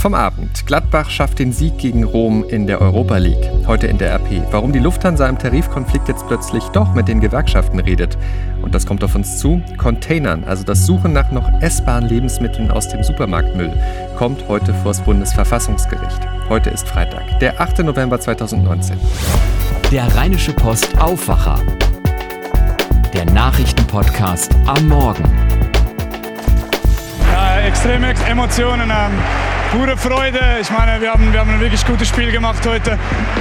Vom 0.00 0.14
Abend. 0.14 0.64
Gladbach 0.64 1.10
schafft 1.10 1.40
den 1.40 1.52
Sieg 1.52 1.76
gegen 1.76 2.04
Rom 2.04 2.42
in 2.48 2.66
der 2.66 2.80
Europa 2.80 3.18
League. 3.18 3.50
Heute 3.66 3.86
in 3.86 3.98
der 3.98 4.14
RP. 4.14 4.42
Warum 4.50 4.72
die 4.72 4.78
Lufthansa 4.78 5.28
im 5.28 5.38
Tarifkonflikt 5.38 6.08
jetzt 6.08 6.26
plötzlich 6.26 6.64
doch 6.68 6.94
mit 6.94 7.06
den 7.06 7.20
Gewerkschaften 7.20 7.78
redet. 7.78 8.16
Und 8.62 8.74
das 8.74 8.86
kommt 8.86 9.04
auf 9.04 9.14
uns 9.14 9.36
zu. 9.36 9.60
Containern, 9.76 10.44
also 10.44 10.64
das 10.64 10.86
Suchen 10.86 11.12
nach 11.12 11.30
noch 11.32 11.46
essbaren 11.60 12.08
Lebensmitteln 12.08 12.70
aus 12.70 12.88
dem 12.88 13.02
Supermarktmüll, 13.02 13.70
kommt 14.16 14.48
heute 14.48 14.72
vor 14.72 14.92
das 14.92 15.02
Bundesverfassungsgericht. 15.02 16.20
Heute 16.48 16.70
ist 16.70 16.88
Freitag, 16.88 17.38
der 17.40 17.60
8. 17.60 17.80
November 17.80 18.18
2019. 18.18 18.96
Der 19.92 20.16
Rheinische 20.16 20.54
Post 20.54 20.98
Aufwacher. 20.98 21.60
Der 23.12 23.26
Nachrichtenpodcast 23.26 24.56
am 24.64 24.88
Morgen. 24.88 25.24
Ja, 27.30 27.60
extreme 27.60 28.14
Emotionen. 28.26 28.88
Ähm 28.88 29.59
pure 29.70 29.96
Freude. 29.96 30.40
Ich 30.60 30.70
meine, 30.70 31.00
wir 31.00 31.12
haben, 31.12 31.32
wir 31.32 31.40
haben 31.40 31.50
ein 31.50 31.60
wirklich 31.60 31.84
gutes 31.86 32.08
Spiel 32.08 32.32
gemacht 32.32 32.66
heute. 32.66 32.98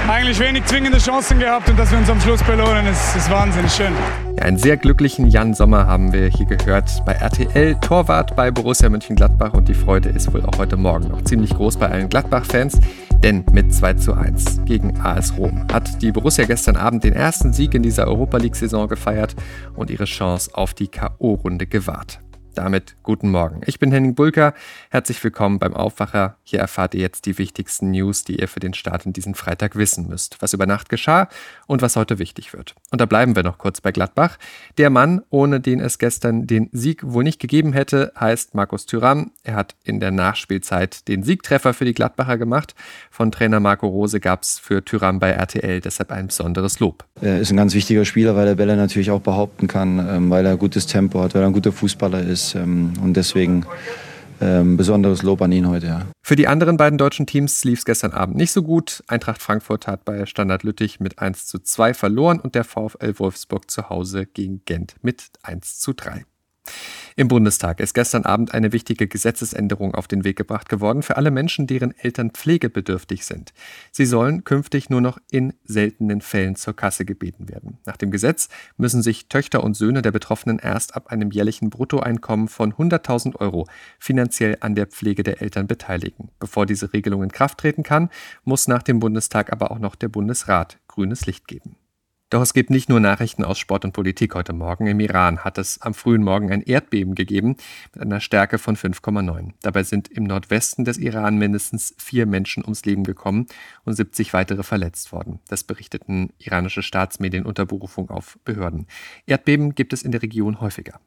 Eigentlich 0.08 0.40
wenig 0.40 0.63
zwingende 0.66 0.99
Chancen 0.99 1.40
gehabt 1.40 1.70
und 1.70 1.77
dass 1.77 1.91
wir 1.91 1.98
uns 1.98 2.09
am 2.09 2.21
Schluss 2.21 2.44
belohnen, 2.44 2.85
ist, 2.85 3.16
ist 3.16 3.30
wahnsinnig 3.31 3.71
schön. 3.71 3.94
Einen 4.40 4.57
sehr 4.57 4.77
glücklichen 4.77 5.27
Jan 5.27 5.54
Sommer 5.54 5.88
haben 5.88 6.13
wir 6.13 6.27
hier 6.27 6.45
gehört 6.45 7.04
bei 7.05 7.13
RTL, 7.13 7.76
Torwart 7.81 8.35
bei 8.35 8.52
Borussia 8.52 8.90
Mönchengladbach 8.90 9.54
und 9.54 9.68
die 9.68 9.73
Freude 9.73 10.09
ist 10.09 10.31
wohl 10.34 10.45
auch 10.45 10.57
heute 10.57 10.77
Morgen 10.77 11.09
noch 11.09 11.23
ziemlich 11.23 11.49
groß 11.52 11.77
bei 11.77 11.90
allen 11.90 12.09
Gladbach-Fans. 12.09 12.80
Denn 13.23 13.43
mit 13.52 13.73
2 13.73 13.96
zu 13.96 14.13
1 14.13 14.62
gegen 14.66 15.02
AS 15.02 15.35
Rom 15.38 15.68
hat 15.73 16.02
die 16.02 16.12
Borussia 16.12 16.46
gestern 16.46 16.77
Abend 16.77 17.04
den 17.04 17.13
ersten 17.13 17.54
Sieg 17.54 17.73
in 17.73 17.84
dieser 17.84 18.07
Europa 18.07 18.38
League-Saison 18.38 18.88
gefeiert 18.88 19.35
und 19.76 19.90
ihre 19.90 20.05
Chance 20.05 20.52
auf 20.54 20.73
die 20.73 20.88
K.O.-Runde 20.88 21.66
gewahrt. 21.66 22.20
Damit 22.59 22.98
guten 23.04 23.31
Morgen. 23.31 23.62
Ich 23.68 23.80
bin 23.80 23.90
Henning 23.90 24.16
Bulker. 24.16 24.54
Herzlich 24.90 25.23
willkommen 25.23 25.59
beim 25.59 25.73
Aufwacher. 25.73 26.36
Hier 26.44 26.59
erfahrt 26.59 26.94
ihr 26.94 26.99
jetzt 26.99 27.26
die 27.26 27.38
wichtigsten 27.38 27.91
News, 27.91 28.26
die 28.26 28.41
ihr 28.41 28.49
für 28.49 28.60
den 28.60 28.74
Start 28.74 29.05
in 29.05 29.13
diesen 29.13 29.34
Freitag 29.34 29.77
wissen 29.77 30.10
müsst. 30.10 30.41
Was 30.41 30.52
über 30.52 30.65
Nacht 30.65 30.90
geschah 30.90 31.30
und 31.68 31.82
was 31.82 31.96
heute 31.96 32.20
wichtig 32.20 32.52
wird. 32.52 32.76
Und 32.91 32.99
da 32.99 33.05
bleiben 33.05 33.37
wir 33.37 33.43
noch 33.43 33.60
kurz 33.60 33.80
bei 33.80 33.93
Gladbach. 33.93 34.37
Der 34.77 34.90
Mann, 34.90 35.21
ohne 35.30 35.62
den 35.62 35.80
es 35.80 35.99
gestern 35.99 36.48
den 36.48 36.68
Sieg 36.74 37.02
wohl 37.05 37.24
nicht 37.24 37.40
gegeben 37.40 37.71
hätte, 37.71 38.12
heißt 38.20 38.55
Markus 38.55 38.85
Thüram. 38.85 39.32
Er 39.43 39.55
hat 39.55 39.76
in 39.85 40.02
der 40.02 40.12
Nachspielzeit 40.12 41.07
den 41.07 41.24
Siegtreffer 41.24 41.74
für 41.74 41.85
die 41.85 41.93
Gladbacher 41.93 42.37
gemacht. 42.37 42.76
Von 43.10 43.32
Trainer 43.32 43.62
Marco 43.62 43.87
Rose 43.87 44.20
gab 44.20 44.43
es 44.43 44.60
für 44.60 44.84
Thüram 44.84 45.20
bei 45.20 45.30
RTL 45.30 45.80
deshalb 45.80 46.12
ein 46.12 46.27
besonderes 46.27 46.82
Lob. 46.82 47.05
Er 47.21 47.40
ist 47.40 47.52
ein 47.52 47.57
ganz 47.57 47.74
wichtiger 47.74 48.04
Spieler, 48.04 48.35
weil 48.35 48.49
er 48.49 48.55
Bälle 48.55 48.76
natürlich 48.76 49.12
auch 49.12 49.21
behaupten 49.21 49.68
kann, 49.68 49.99
ähm, 49.99 50.30
weil 50.30 50.46
er 50.46 50.57
gutes 50.57 50.87
Tempo 50.87 51.21
hat, 51.21 51.35
weil 51.35 51.41
er 51.41 51.48
ein 51.48 51.54
guter 51.54 51.71
Fußballer 51.71 52.21
ist 52.21 52.49
ist. 52.50 52.55
Ähm, 52.55 52.94
und 53.02 53.16
deswegen 53.16 53.66
ähm, 54.42 54.78
besonderes 54.78 55.22
Lob 55.22 55.42
an 55.42 55.52
ihn 55.52 55.68
heute. 55.68 55.88
Ja. 55.88 56.05
Für 56.22 56.36
die 56.36 56.48
anderen 56.48 56.78
beiden 56.78 56.98
deutschen 56.98 57.26
Teams 57.26 57.64
lief 57.64 57.80
es 57.80 57.86
gestern 57.86 58.12
Abend 58.12 58.38
nicht 58.38 58.52
so 58.52 58.64
gut. 58.64 59.04
Eintracht 59.08 59.42
Frankfurt 59.42 59.88
hat 59.88 60.05
bei 60.05 60.26
Standard 60.26 60.64
Lüttich 60.64 61.00
mit 61.00 61.20
1 61.20 61.48
zu 61.48 61.60
2 61.60 61.94
verloren 61.94 62.40
und 62.40 62.55
der 62.55 62.64
VfL 62.64 63.18
Wolfsburg 63.18 63.70
zu 63.70 63.90
Hause 63.90 64.25
gegen 64.25 64.64
Gent 64.66 64.96
mit 65.02 65.30
1 65.44 65.80
zu 65.80 65.94
3. 65.94 66.25
Im 67.19 67.28
Bundestag 67.28 67.81
ist 67.81 67.94
gestern 67.95 68.23
Abend 68.23 68.53
eine 68.53 68.72
wichtige 68.72 69.09
Gesetzesänderung 69.09 69.94
auf 69.94 70.07
den 70.07 70.23
Weg 70.23 70.38
gebracht 70.38 70.69
geworden 70.69 71.03
für 71.03 71.17
alle 71.17 71.31
Menschen, 71.31 71.67
deren 71.67 71.94
Eltern 71.97 72.31
pflegebedürftig 72.31 73.25
sind. 73.25 73.51
Sie 73.91 74.06
sollen 74.06 74.45
künftig 74.45 74.89
nur 74.89 75.01
noch 75.01 75.17
in 75.29 75.51
seltenen 75.66 76.22
Fällen 76.22 76.56
zur 76.56 76.78
Kasse 76.78 77.03
gebeten 77.03 77.50
werden. 77.50 77.78
Nach 77.85 77.97
dem 77.97 78.09
Gesetz 78.09 78.47
müssen 78.78 79.01
sich 79.01 79.28
Töchter 79.28 79.66
und 79.66 79.75
Söhne 79.75 80.01
der 80.01 80.13
Betroffenen 80.13 80.59
erst 80.59 80.95
ab 80.95 81.12
einem 81.12 81.29
jährlichen 81.29 81.69
Bruttoeinkommen 81.69 82.47
von 82.47 82.72
100.000 82.72 83.35
Euro 83.35 83.67
finanziell 84.00 84.56
an 84.62 84.75
der 84.75 84.88
Pflege 84.88 85.23
der 85.23 85.41
Eltern 85.41 85.67
beteiligen. 85.67 86.29
Bevor 86.40 86.66
diese 86.66 86.94
Regelung 86.94 87.22
in 87.22 87.34
Kraft 87.34 87.57
treten 87.57 87.84
kann, 87.84 88.09
muss 88.45 88.69
nach 88.69 88.81
dem 88.81 89.01
Bundestag 89.01 89.51
aber 89.51 89.72
auch 89.72 89.79
noch 89.79 89.95
der 89.95 90.07
Bundesrat 90.07 90.78
grünes 90.88 91.25
Licht 91.25 91.50
geben. 91.50 91.75
Doch 92.31 92.44
es 92.44 92.53
gibt 92.53 92.70
nicht 92.70 92.90
nur 92.90 93.00
Nachrichten 93.00 93.44
aus 93.44 93.58
Sport 93.58 93.86
und 93.86 93.92
Politik 93.92 94.36
heute 94.36 94.53
Morgen. 94.53 94.86
Im 94.86 95.00
Iran 95.00 95.40
hat 95.40 95.58
es 95.58 95.81
am 95.81 95.96
frühen 95.96 96.24
Morgen 96.24 96.52
ein 96.52 96.62
Erdbeben 96.62 97.16
gegeben 97.16 97.56
mit 97.96 98.03
einer 98.03 98.20
Stärke 98.20 98.59
von 98.59 98.76
5,9. 98.76 99.53
Dabei 99.64 99.81
sind 99.81 100.09
im 100.09 100.26
Nordwesten 100.26 100.86
des 100.86 101.00
Iran 101.00 101.38
mindestens 101.38 101.96
vier 101.98 102.28
Menschen 102.28 102.64
ums 102.64 102.86
Leben 102.86 103.03
gekommen 103.03 103.48
und 103.84 103.96
70 103.96 104.31
weitere 104.34 104.62
verletzt 104.62 105.12
worden. 105.12 105.40
Das 105.48 105.64
berichteten 105.64 106.30
iranische 106.38 106.84
Staatsmedien 106.84 107.48
unter 107.48 107.66
Berufung 107.66 108.12
auf 108.12 108.38
Behörden. 108.46 108.86
Erdbeben 109.26 109.74
gibt 109.74 109.92
es 109.92 110.03
in 110.03 110.12
der 110.12 110.22
Region 110.22 110.62
häufiger. 110.62 111.00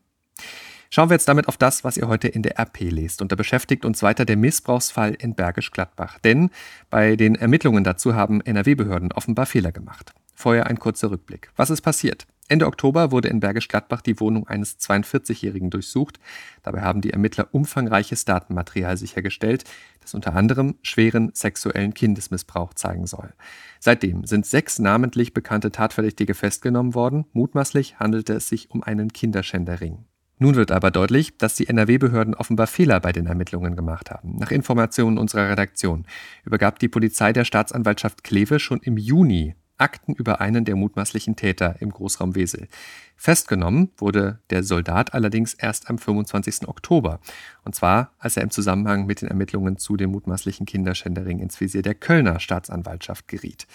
Schauen 0.91 1.09
wir 1.09 1.15
jetzt 1.15 1.29
damit 1.29 1.47
auf 1.47 1.57
das, 1.57 1.85
was 1.85 1.97
ihr 1.97 2.09
heute 2.09 2.27
in 2.27 2.43
der 2.43 2.59
RP 2.59 2.91
lest. 2.91 3.23
Und 3.23 3.31
da 3.31 3.37
beschäftigt 3.37 3.85
uns 3.85 4.03
weiter 4.03 4.25
der 4.25 4.37
Missbrauchsfall 4.37 5.15
in 5.15 5.37
Bergisch 5.37 5.71
Gladbach. 5.71 6.19
Denn 6.19 6.51
bei 6.91 7.15
den 7.15 7.37
Ermittlungen 7.37 7.85
dazu 7.85 8.17
haben 8.17 8.41
NRW-Behörden 8.41 9.13
offenbar 9.13 9.47
Fehler 9.47 9.71
gemacht. 9.71 10.13
Vorher 10.35 10.67
ein 10.67 10.79
kurzer 10.79 11.11
Rückblick. 11.11 11.51
Was 11.57 11.71
ist 11.71 11.83
passiert? 11.83 12.27
Ende 12.49 12.67
Oktober 12.67 13.13
wurde 13.13 13.29
in 13.29 13.41
Bergisch 13.41 13.69
Gladbach 13.69 14.03
die 14.03 14.21
Wohnung 14.21 14.47
eines 14.47 14.79
42-Jährigen 14.79 15.71
durchsucht. 15.71 16.21
Dabei 16.63 16.83
haben 16.83 17.01
die 17.01 17.11
Ermittler 17.11 17.49
umfangreiches 17.53 18.27
Datenmaterial 18.27 18.99
sichergestellt, 18.99 19.65
das 20.01 20.13
unter 20.13 20.35
anderem 20.35 20.75
schweren 20.83 21.31
sexuellen 21.33 21.95
Kindesmissbrauch 21.95 22.75
zeigen 22.75 23.07
soll. 23.07 23.33
Seitdem 23.81 24.27
sind 24.27 24.45
sechs 24.45 24.79
namentlich 24.79 25.33
bekannte 25.33 25.73
Tatverdächtige 25.73 26.35
festgenommen 26.35 26.95
worden. 26.95 27.25
Mutmaßlich 27.33 27.99
handelte 27.99 28.35
es 28.35 28.49
sich 28.49 28.71
um 28.71 28.83
einen 28.83 29.13
Kinderschänderring. 29.13 30.05
Nun 30.39 30.57
wird 30.57 30.73
aber 30.73 30.91
deutlich, 30.91 31.39
dass 31.39 31.55
die 31.55 31.69
NRW-Behörden 31.69 32.35
offenbar 32.35 32.67
Fehler 32.67 33.01
bei 33.01 33.13
den 33.13 33.27
Ermittlungen 33.27 33.77
gemacht 33.77 34.11
haben. 34.11 34.37
Nach 34.37 34.51
Informationen 34.51 35.17
unserer 35.17 35.49
Redaktion 35.49 36.05
übergab 36.45 36.81
die 36.81 36.89
Polizei 36.89 37.33
der 37.33 37.45
Staatsanwaltschaft 37.45 38.25
Kleve 38.25 38.59
schon 38.59 38.81
im 38.81 38.99
Juni 38.99 39.55
Akten 39.83 40.15
über 40.15 40.41
einen 40.41 40.65
der 40.65 40.77
mutmaßlichen 40.77 41.37
Täter 41.37 41.77
im 41.81 41.91
Großraum 41.91 42.35
Wesel. 42.35 42.69
Festgenommen 43.17 43.91
wurde 43.99 44.39
der 44.51 44.63
Soldat 44.63 45.13
allerdings 45.13 45.55
erst 45.55 45.91
am 45.91 45.99
25. 45.99 46.69
Oktober. 46.69 47.21
Und 47.65 47.75
zwar, 47.75 48.13
als 48.19 48.37
er 48.37 48.43
im 48.43 48.51
Zusammenhang 48.51 49.07
mit 49.07 49.21
den 49.21 49.29
Ermittlungen 49.29 49.77
zu 49.77 49.97
dem 49.97 50.13
mutmaßlichen 50.13 50.67
Kinderschändering 50.67 51.41
ins 51.41 51.61
Visier 51.61 51.83
der 51.83 51.95
Kölner 51.95 52.41
Staatsanwaltschaft 52.41 53.29
geriet. 53.29 53.67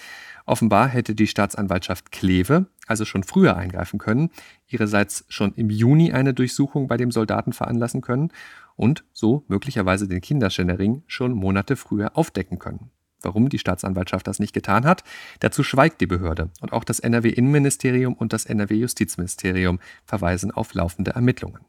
Offenbar 0.46 0.88
hätte 0.88 1.14
die 1.14 1.26
Staatsanwaltschaft 1.26 2.10
Kleve 2.10 2.66
also 2.88 3.04
schon 3.04 3.22
früher 3.22 3.56
eingreifen 3.56 3.98
können, 3.98 4.30
ihrerseits 4.66 5.24
schon 5.28 5.52
im 5.54 5.70
Juni 5.70 6.12
eine 6.12 6.34
Durchsuchung 6.34 6.88
bei 6.88 6.96
dem 6.96 7.10
Soldaten 7.10 7.52
veranlassen 7.52 8.00
können 8.00 8.32
und 8.76 9.04
so 9.12 9.44
möglicherweise 9.48 10.08
den 10.08 10.20
Kinderschändering 10.20 11.02
schon 11.06 11.32
Monate 11.32 11.76
früher 11.76 12.16
aufdecken 12.16 12.58
können. 12.58 12.90
Warum 13.22 13.48
die 13.48 13.58
Staatsanwaltschaft 13.58 14.26
das 14.26 14.38
nicht 14.38 14.52
getan 14.52 14.84
hat, 14.84 15.04
dazu 15.40 15.62
schweigt 15.62 16.00
die 16.00 16.06
Behörde. 16.06 16.50
Und 16.60 16.72
auch 16.72 16.84
das 16.84 17.00
NRW-Innenministerium 17.00 18.14
und 18.14 18.32
das 18.32 18.46
NRW-Justizministerium 18.46 19.80
verweisen 20.04 20.50
auf 20.50 20.74
laufende 20.74 21.12
Ermittlungen. 21.12 21.60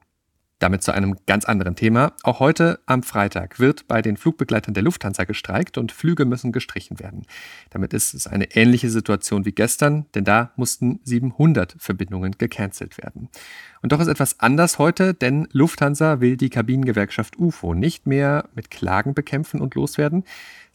Damit 0.60 0.84
zu 0.84 0.92
einem 0.92 1.16
ganz 1.26 1.46
anderen 1.46 1.78
Thema. 1.78 2.12
Auch 2.24 2.42
heute 2.42 2.82
am 2.86 3.02
Freitag 3.02 3.60
wird 3.62 3.88
bei 3.88 4.02
den 4.02 4.18
Flugbegleitern 4.18 4.74
der 4.74 4.84
Lufthansa 4.84 5.24
gestreikt 5.24 5.78
und 5.78 5.94
Flüge 5.94 6.26
müssen 6.26 6.52
gestrichen 6.52 7.00
werden. 7.00 7.26
Damit 7.70 7.94
ist 7.94 8.14
es 8.14 8.28
eine 8.28 8.54
ähnliche 8.58 8.90
Situation 8.90 9.46
wie 9.46 9.54
gestern, 9.54 10.06
denn 10.16 10.26
da 10.26 10.52
mussten 10.58 11.00
700 11.06 11.78
Verbindungen 11.80 12.36
gecancelt 12.38 12.98
werden. 12.98 13.30
Und 13.82 13.94
doch 13.94 14.02
ist 14.02 14.08
etwas 14.08 14.42
anders 14.42 14.80
heute, 14.80 15.14
denn 15.14 15.48
Lufthansa 15.54 16.20
will 16.20 16.36
die 16.36 16.50
Kabinengewerkschaft 16.50 17.40
UFO 17.40 17.74
nicht 17.74 18.06
mehr 18.06 18.50
mit 18.54 18.70
Klagen 18.70 19.14
bekämpfen 19.14 19.62
und 19.62 19.76
loswerden. 19.76 20.26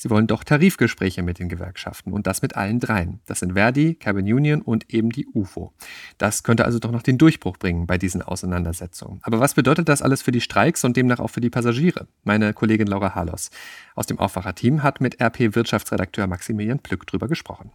Sie 0.04 0.10
wollen 0.10 0.26
doch 0.26 0.44
Tarifgespräche 0.44 1.22
mit 1.22 1.38
den 1.38 1.48
Gewerkschaften 1.48 2.12
und 2.12 2.26
das 2.26 2.42
mit 2.42 2.56
allen 2.56 2.78
dreien. 2.78 3.20
Das 3.25 3.38
sind 3.38 3.54
Verdi, 3.54 3.94
Cabin 3.94 4.31
Union 4.31 4.60
und 4.60 4.92
eben 4.92 5.09
die 5.09 5.26
UFO. 5.26 5.72
Das 6.19 6.42
könnte 6.42 6.66
also 6.66 6.78
doch 6.78 6.91
noch 6.91 7.00
den 7.00 7.16
Durchbruch 7.16 7.56
bringen 7.56 7.87
bei 7.87 7.97
diesen 7.97 8.20
Auseinandersetzungen. 8.20 9.20
Aber 9.22 9.41
was 9.41 9.54
bedeutet 9.54 9.88
das 9.88 10.03
alles 10.03 10.20
für 10.20 10.31
die 10.31 10.42
Streiks 10.42 10.84
und 10.84 10.98
demnach 10.98 11.20
auch 11.20 11.31
für 11.31 11.41
die 11.41 11.48
Passagiere? 11.48 12.06
Meine 12.22 12.53
Kollegin 12.53 12.87
Laura 12.87 13.15
Harlos 13.15 13.48
aus 13.95 14.04
dem 14.04 14.18
Aufwacher-Team 14.18 14.83
hat 14.83 15.01
mit 15.01 15.22
RP-Wirtschaftsredakteur 15.22 16.27
Maximilian 16.27 16.80
Plück 16.80 17.07
drüber 17.07 17.27
gesprochen. 17.27 17.72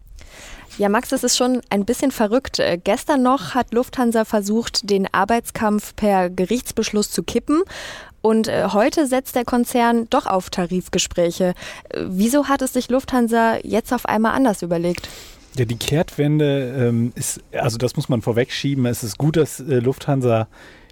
Ja, 0.78 0.88
Max, 0.88 1.08
das 1.08 1.24
ist 1.24 1.36
schon 1.36 1.60
ein 1.68 1.84
bisschen 1.84 2.12
verrückt. 2.12 2.60
Äh, 2.60 2.78
gestern 2.82 3.24
noch 3.24 3.54
hat 3.54 3.74
Lufthansa 3.74 4.24
versucht, 4.24 4.88
den 4.88 5.12
Arbeitskampf 5.12 5.96
per 5.96 6.30
Gerichtsbeschluss 6.30 7.10
zu 7.10 7.24
kippen. 7.24 7.62
Und 8.22 8.48
äh, 8.48 8.68
heute 8.72 9.06
setzt 9.06 9.34
der 9.34 9.44
Konzern 9.44 10.06
doch 10.10 10.26
auf 10.26 10.50
Tarifgespräche. 10.50 11.54
Äh, 11.88 12.04
wieso 12.08 12.48
hat 12.48 12.62
es 12.62 12.72
sich 12.72 12.90
Lufthansa 12.90 13.58
jetzt 13.62 13.92
auf 13.92 14.06
einmal 14.06 14.32
anders 14.32 14.62
überlegt? 14.62 15.08
Ja, 15.56 15.64
die 15.64 15.76
Kehrtwende 15.76 16.74
ähm, 16.78 17.12
ist, 17.16 17.40
also 17.52 17.76
das 17.76 17.96
muss 17.96 18.08
man 18.08 18.22
vorwegschieben. 18.22 18.86
Es 18.86 19.02
ist 19.02 19.18
gut, 19.18 19.36
dass 19.36 19.60
äh, 19.60 19.80
Lufthansa 19.80 20.48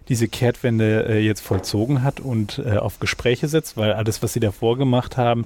diese 0.08 0.28
Kehrtwende 0.28 1.06
äh, 1.08 1.18
jetzt 1.20 1.40
vollzogen 1.40 2.02
hat 2.02 2.20
und 2.20 2.58
äh, 2.64 2.76
auf 2.76 3.00
Gespräche 3.00 3.48
setzt, 3.48 3.76
weil 3.76 3.92
alles, 3.92 4.22
was 4.22 4.32
sie 4.32 4.40
davor 4.40 4.78
gemacht 4.78 5.16
haben, 5.16 5.44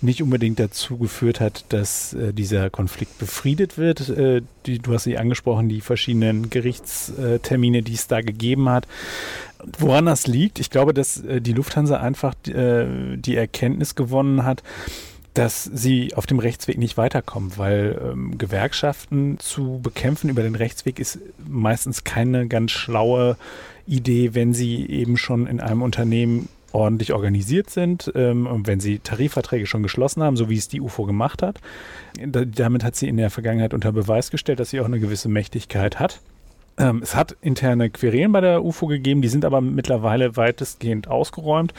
nicht 0.00 0.22
unbedingt 0.22 0.60
dazu 0.60 0.96
geführt 0.96 1.40
hat, 1.40 1.64
dass 1.70 2.14
äh, 2.14 2.32
dieser 2.32 2.70
Konflikt 2.70 3.18
befriedet 3.18 3.78
wird. 3.78 4.08
Äh, 4.08 4.42
die, 4.66 4.78
du 4.78 4.94
hast 4.94 5.04
sie 5.04 5.18
angesprochen, 5.18 5.68
die 5.68 5.80
verschiedenen 5.80 6.50
Gerichtstermine, 6.50 7.82
die 7.82 7.94
es 7.94 8.06
da 8.06 8.20
gegeben 8.20 8.68
hat. 8.68 8.86
Woran 9.78 10.06
das 10.06 10.26
liegt? 10.26 10.60
Ich 10.60 10.70
glaube, 10.70 10.94
dass 10.94 11.22
äh, 11.24 11.40
die 11.40 11.52
Lufthansa 11.52 11.98
einfach 11.98 12.34
äh, 12.46 13.16
die 13.16 13.36
Erkenntnis 13.36 13.94
gewonnen 13.94 14.44
hat, 14.44 14.62
dass 15.34 15.64
sie 15.64 16.14
auf 16.14 16.26
dem 16.26 16.38
Rechtsweg 16.38 16.78
nicht 16.78 16.96
weiterkommen, 16.96 17.52
weil 17.56 18.00
ähm, 18.02 18.38
Gewerkschaften 18.38 19.38
zu 19.38 19.80
bekämpfen 19.82 20.30
über 20.30 20.42
den 20.42 20.54
Rechtsweg 20.54 20.98
ist 20.98 21.18
meistens 21.46 22.04
keine 22.04 22.48
ganz 22.48 22.72
schlaue 22.72 23.36
Idee, 23.88 24.34
wenn 24.34 24.54
sie 24.54 24.86
eben 24.88 25.16
schon 25.16 25.46
in 25.46 25.60
einem 25.60 25.82
Unternehmen 25.82 26.48
ordentlich 26.72 27.12
organisiert 27.12 27.70
sind 27.70 28.12
ähm, 28.14 28.46
und 28.46 28.66
wenn 28.66 28.80
sie 28.80 28.98
Tarifverträge 28.98 29.66
schon 29.66 29.82
geschlossen 29.82 30.22
haben, 30.22 30.36
so 30.36 30.50
wie 30.50 30.56
es 30.56 30.68
die 30.68 30.80
UFO 30.80 31.04
gemacht 31.04 31.42
hat. 31.42 31.60
Da, 32.24 32.44
damit 32.44 32.84
hat 32.84 32.94
sie 32.94 33.08
in 33.08 33.16
der 33.16 33.30
Vergangenheit 33.30 33.74
unter 33.74 33.92
Beweis 33.92 34.30
gestellt, 34.30 34.60
dass 34.60 34.70
sie 34.70 34.80
auch 34.80 34.84
eine 34.84 35.00
gewisse 35.00 35.28
Mächtigkeit 35.28 35.98
hat. 35.98 36.20
Ähm, 36.76 37.00
es 37.02 37.14
hat 37.14 37.36
interne 37.40 37.90
Querelen 37.90 38.32
bei 38.32 38.40
der 38.40 38.64
UFO 38.64 38.86
gegeben, 38.86 39.22
die 39.22 39.28
sind 39.28 39.44
aber 39.44 39.60
mittlerweile 39.60 40.36
weitestgehend 40.36 41.08
ausgeräumt. 41.08 41.72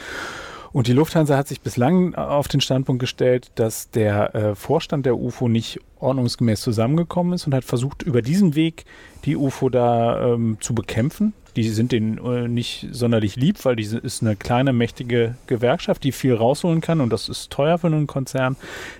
Und 0.72 0.86
die 0.86 0.92
Lufthansa 0.92 1.36
hat 1.36 1.48
sich 1.48 1.60
bislang 1.60 2.14
auf 2.14 2.46
den 2.46 2.60
Standpunkt 2.60 3.00
gestellt, 3.00 3.50
dass 3.56 3.90
der 3.90 4.34
äh, 4.34 4.54
Vorstand 4.54 5.04
der 5.04 5.18
UFO 5.18 5.48
nicht 5.48 5.80
ordnungsgemäß 5.98 6.60
zusammengekommen 6.60 7.32
ist 7.32 7.46
und 7.46 7.54
hat 7.54 7.64
versucht, 7.64 8.02
über 8.02 8.22
diesen 8.22 8.54
Weg 8.54 8.84
die 9.24 9.36
UFO 9.36 9.68
da 9.68 10.34
ähm, 10.34 10.58
zu 10.60 10.74
bekämpfen. 10.74 11.32
Die 11.56 11.68
sind 11.68 11.92
denen 11.92 12.18
äh, 12.18 12.48
nicht 12.48 12.88
sonderlich 12.92 13.36
lieb, 13.36 13.64
weil 13.64 13.76
diese 13.76 13.98
ist 13.98 14.22
eine 14.22 14.36
kleine, 14.36 14.72
mächtige 14.72 15.34
Gewerkschaft, 15.46 16.04
die 16.04 16.12
viel 16.12 16.34
rausholen 16.34 16.80
kann 16.80 17.00
und 17.00 17.10
das 17.10 17.28
ist 17.28 17.50
teuer 17.50 17.78
für 17.78 17.88
einen 17.88 18.06
Konzern. 18.06 18.56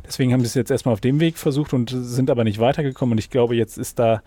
Deswegen 0.07 0.33
haben 0.33 0.41
sie 0.41 0.47
es 0.47 0.55
jetzt 0.55 0.71
erstmal 0.71 0.93
auf 0.93 1.01
dem 1.01 1.21
Weg 1.21 1.39
versucht 1.39 1.73
und 1.73 1.91
sind 1.91 2.31
aber 2.31 2.45
nicht 2.45 2.59
weitergekommen. 2.59 3.13
Und 3.13 3.19
ich 3.19 3.31
glaube, 3.31 3.57
jetzt 3.57 3.79
ist 3.79 3.99
da 3.99 4.23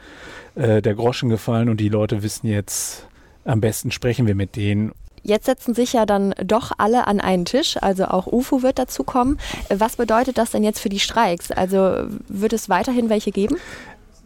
äh, 0.56 0.82
der 0.82 0.96
Groschen 0.96 1.30
gefallen 1.30 1.70
und 1.70 1.80
die 1.80 1.90
Leute 1.90 2.24
wissen 2.24 2.48
jetzt, 2.48 3.08
am 3.46 3.62
besten 3.62 3.92
sprechen 3.92 4.28
wir 4.28 4.36
mit 4.36 4.56
denen. 4.56 4.94
Jetzt 5.26 5.46
setzen 5.46 5.74
sich 5.74 5.94
ja 5.94 6.06
dann 6.06 6.36
doch 6.44 6.74
alle 6.78 7.08
an 7.08 7.22
einen 7.22 7.46
Tisch, 7.46 7.78
also 7.82 8.06
auch 8.06 8.28
UFO 8.28 8.62
wird 8.62 8.78
dazu 8.78 9.06
kommen. 9.06 9.40
Was 9.70 9.96
bedeutet 9.96 10.38
das 10.38 10.52
denn 10.52 10.66
jetzt 10.66 10.80
für 10.80 10.90
die 10.90 11.00
Streiks? 11.00 11.50
Also 11.50 12.08
wird 12.28 12.52
es 12.52 12.68
weiterhin 12.68 13.10
welche 13.10 13.32
geben? 13.32 13.56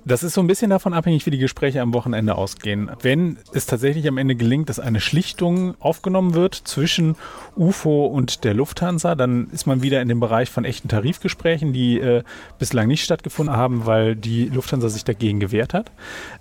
Das 0.08 0.24
ist 0.24 0.36
so 0.36 0.42
ein 0.42 0.48
bisschen 0.48 0.70
davon 0.70 0.94
abhängig, 0.94 1.26
wie 1.26 1.32
die 1.32 1.38
Gespräche 1.38 1.82
am 1.82 1.94
Wochenende 1.94 2.36
ausgehen. 2.36 2.90
Wenn 3.02 3.40
es 3.52 3.66
tatsächlich 3.66 4.08
am 4.08 4.18
Ende 4.18 4.36
gelingt, 4.36 4.70
dass 4.70 4.80
eine 4.80 5.02
Schlichtung 5.02 5.76
aufgenommen 5.82 6.34
wird 6.34 6.56
zwischen 6.56 7.18
UFO 7.58 8.06
und 8.06 8.46
der 8.46 8.54
Lufthansa, 8.54 9.16
dann 9.16 9.50
ist 9.52 9.68
man 9.68 9.82
wieder 9.82 10.02
in 10.02 10.08
dem 10.08 10.22
Bereich 10.22 10.50
von 10.50 10.64
echten 10.64 10.88
Tarifgesprächen, 10.88 11.74
die 11.74 12.00
äh, 12.00 12.24
bislang 12.58 12.88
nicht 12.88 13.04
stattgefunden 13.04 13.54
haben, 13.54 13.86
weil 13.86 14.16
die 14.16 14.46
Lufthansa 14.46 14.88
sich 14.88 15.04
dagegen 15.04 15.42
gewehrt 15.42 15.74
hat, 15.74 15.92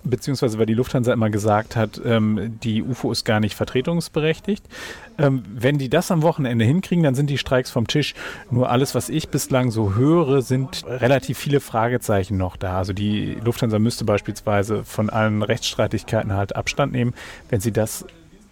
beziehungsweise 0.05 0.57
weil 0.59 0.65
die 0.65 0.73
Lufthansa 0.73 1.11
immer 1.11 1.29
gesagt 1.29 1.75
hat, 1.75 1.99
ähm, 2.05 2.57
die 2.63 2.81
UFO 2.81 3.11
ist 3.11 3.25
gar 3.25 3.41
nicht 3.41 3.55
vertretungsberechtigt. 3.55 4.63
Ähm, 5.17 5.43
wenn 5.53 5.77
die 5.77 5.89
das 5.89 6.09
am 6.09 6.21
Wochenende 6.21 6.63
hinkriegen, 6.63 7.03
dann 7.03 7.15
sind 7.15 7.29
die 7.29 7.37
Streiks 7.37 7.69
vom 7.69 7.85
Tisch. 7.85 8.15
Nur 8.49 8.69
alles, 8.69 8.95
was 8.95 9.09
ich 9.09 9.27
bislang 9.27 9.71
so 9.71 9.95
höre, 9.95 10.41
sind 10.41 10.85
relativ 10.87 11.37
viele 11.37 11.59
Fragezeichen 11.59 12.37
noch 12.37 12.55
da. 12.55 12.77
Also 12.77 12.93
die 12.93 13.35
Lufthansa 13.43 13.56
Lufthansa 13.57 13.79
müsste 13.79 14.05
beispielsweise 14.05 14.83
von 14.83 15.09
allen 15.09 15.41
Rechtsstreitigkeiten 15.41 16.33
halt 16.33 16.55
Abstand 16.55 16.91
nehmen. 16.91 17.15
Wenn 17.49 17.59
sie 17.59 17.71
das 17.71 18.05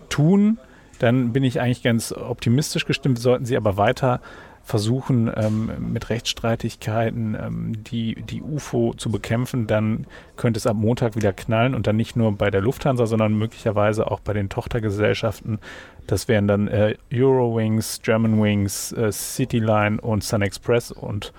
tun, 0.10 0.58
dann 0.98 1.32
bin 1.32 1.44
ich 1.44 1.62
eigentlich 1.62 1.84
ganz 1.84 2.12
optimistisch 2.12 2.86
gestimmt. 2.86 3.20
Sollten 3.20 3.46
sie 3.46 3.56
aber 3.56 3.78
weiter 3.78 4.20
versuchen, 4.64 5.32
ähm, 5.36 5.70
mit 5.94 6.10
Rechtsstreitigkeiten 6.10 7.38
ähm, 7.40 7.84
die, 7.84 8.16
die 8.16 8.42
UFO 8.42 8.96
zu 8.98 9.12
bekämpfen, 9.12 9.68
dann 9.68 10.08
könnte 10.38 10.58
es 10.58 10.66
ab 10.66 10.76
Montag 10.76 11.16
wieder 11.16 11.34
knallen 11.34 11.76
und 11.76 11.86
dann 11.86 11.98
nicht 11.98 12.16
nur 12.16 12.32
bei 12.32 12.50
der 12.50 12.62
Lufthansa, 12.62 13.06
sondern 13.06 13.38
möglicherweise 13.38 14.10
auch 14.10 14.22
bei 14.22 14.34
den 14.34 14.50
Tochtergesellschaften. 14.50 15.60
Das 16.08 16.28
wären 16.28 16.48
dann 16.48 16.68
äh, 16.68 16.96
Eurowings, 17.14 18.02
Germanwings, 18.02 18.92
äh, 18.94 19.12
Cityline 19.12 20.02
und 20.02 20.24
Sun 20.24 20.42
Express 20.42 20.92
und 20.92 21.32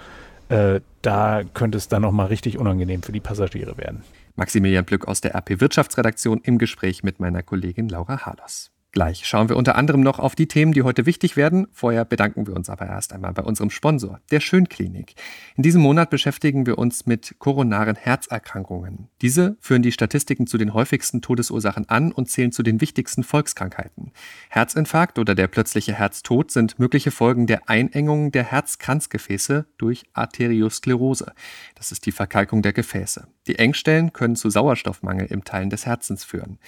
äh, 0.48 0.80
da 1.02 1.42
könnte 1.54 1.78
es 1.78 1.88
dann 1.88 2.02
nochmal 2.02 2.26
richtig 2.26 2.58
unangenehm 2.58 3.02
für 3.02 3.12
die 3.12 3.20
Passagiere 3.20 3.78
werden. 3.78 4.02
Maximilian 4.36 4.84
Blück 4.84 5.08
aus 5.08 5.20
der 5.20 5.34
RP 5.34 5.60
Wirtschaftsredaktion 5.60 6.40
im 6.42 6.58
Gespräch 6.58 7.02
mit 7.02 7.20
meiner 7.20 7.42
Kollegin 7.42 7.88
Laura 7.88 8.26
Harlos. 8.26 8.70
Gleich 8.96 9.26
schauen 9.26 9.50
wir 9.50 9.58
unter 9.58 9.76
anderem 9.76 10.00
noch 10.00 10.18
auf 10.18 10.34
die 10.34 10.48
Themen, 10.48 10.72
die 10.72 10.80
heute 10.80 11.04
wichtig 11.04 11.36
werden. 11.36 11.66
Vorher 11.70 12.06
bedanken 12.06 12.46
wir 12.46 12.56
uns 12.56 12.70
aber 12.70 12.86
erst 12.86 13.12
einmal 13.12 13.34
bei 13.34 13.42
unserem 13.42 13.68
Sponsor, 13.68 14.22
der 14.30 14.40
Schönklinik. 14.40 15.16
In 15.54 15.62
diesem 15.62 15.82
Monat 15.82 16.08
beschäftigen 16.08 16.64
wir 16.64 16.78
uns 16.78 17.04
mit 17.04 17.34
koronaren 17.38 17.96
Herzerkrankungen. 17.96 19.10
Diese 19.20 19.58
führen 19.60 19.82
die 19.82 19.92
Statistiken 19.92 20.46
zu 20.46 20.56
den 20.56 20.72
häufigsten 20.72 21.20
Todesursachen 21.20 21.86
an 21.90 22.10
und 22.10 22.30
zählen 22.30 22.52
zu 22.52 22.62
den 22.62 22.80
wichtigsten 22.80 23.22
Volkskrankheiten. 23.22 24.12
Herzinfarkt 24.48 25.18
oder 25.18 25.34
der 25.34 25.48
plötzliche 25.48 25.92
Herztod 25.92 26.50
sind 26.50 26.78
mögliche 26.78 27.10
Folgen 27.10 27.46
der 27.46 27.68
Einengung 27.68 28.32
der 28.32 28.44
Herzkranzgefäße 28.44 29.66
durch 29.76 30.04
Arteriosklerose. 30.14 31.34
Das 31.74 31.92
ist 31.92 32.06
die 32.06 32.12
Verkalkung 32.12 32.62
der 32.62 32.72
Gefäße. 32.72 33.26
Die 33.46 33.58
Engstellen 33.58 34.14
können 34.14 34.36
zu 34.36 34.48
Sauerstoffmangel 34.48 35.26
im 35.26 35.44
Teilen 35.44 35.68
des 35.68 35.84
Herzens 35.84 36.24
führen. 36.24 36.58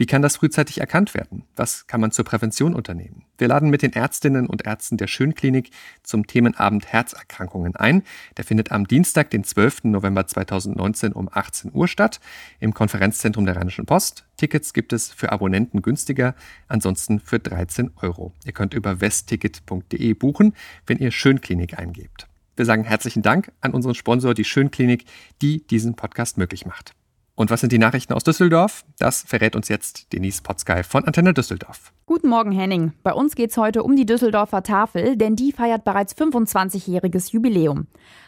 Wie 0.00 0.06
kann 0.06 0.22
das 0.22 0.36
frühzeitig 0.36 0.80
erkannt 0.80 1.12
werden? 1.12 1.44
Was 1.56 1.86
kann 1.86 2.00
man 2.00 2.10
zur 2.10 2.24
Prävention 2.24 2.74
unternehmen? 2.74 3.26
Wir 3.36 3.48
laden 3.48 3.68
mit 3.68 3.82
den 3.82 3.92
Ärztinnen 3.92 4.46
und 4.46 4.64
Ärzten 4.64 4.96
der 4.96 5.08
Schönklinik 5.08 5.72
zum 6.02 6.26
Themenabend 6.26 6.86
Herzerkrankungen 6.86 7.76
ein. 7.76 8.02
Der 8.38 8.46
findet 8.46 8.72
am 8.72 8.86
Dienstag, 8.86 9.28
den 9.28 9.44
12. 9.44 9.84
November 9.84 10.26
2019 10.26 11.12
um 11.12 11.28
18 11.30 11.72
Uhr 11.74 11.86
statt 11.86 12.18
im 12.60 12.72
Konferenzzentrum 12.72 13.44
der 13.44 13.56
Rheinischen 13.56 13.84
Post. 13.84 14.24
Tickets 14.38 14.72
gibt 14.72 14.94
es 14.94 15.12
für 15.12 15.32
Abonnenten 15.32 15.82
günstiger, 15.82 16.34
ansonsten 16.66 17.20
für 17.20 17.38
13 17.38 17.90
Euro. 17.96 18.32
Ihr 18.46 18.52
könnt 18.52 18.72
über 18.72 19.02
westticket.de 19.02 20.14
buchen, 20.14 20.54
wenn 20.86 20.96
ihr 20.96 21.10
Schönklinik 21.10 21.78
eingebt. 21.78 22.26
Wir 22.56 22.64
sagen 22.64 22.84
herzlichen 22.84 23.20
Dank 23.20 23.52
an 23.60 23.74
unseren 23.74 23.94
Sponsor, 23.94 24.32
die 24.32 24.44
Schönklinik, 24.44 25.04
die 25.42 25.66
diesen 25.66 25.94
Podcast 25.94 26.38
möglich 26.38 26.64
macht. 26.64 26.94
Und 27.40 27.50
was 27.50 27.60
sind 27.60 27.72
die 27.72 27.78
Nachrichten 27.78 28.12
aus 28.12 28.22
Düsseldorf? 28.22 28.84
Das 28.98 29.22
verrät 29.22 29.56
uns 29.56 29.68
jetzt 29.68 30.12
Denise 30.12 30.42
Potzgei 30.42 30.82
von 30.82 31.06
Antenne 31.06 31.32
Düsseldorf. 31.32 31.90
Guten 32.04 32.28
Morgen, 32.28 32.52
Henning. 32.52 32.92
Bei 33.02 33.14
uns 33.14 33.34
geht 33.34 33.50
es 33.50 33.56
heute 33.56 33.82
um 33.82 33.96
die 33.96 34.04
Düsseldorfer 34.04 34.62
Tafel, 34.62 35.16
denn 35.16 35.36
die 35.36 35.50
feiert 35.50 35.82
bereits 35.82 36.14
25-jähriges 36.14 37.32
Jubiläum. 37.32 37.86